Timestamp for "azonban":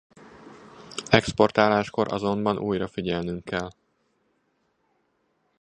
2.13-2.57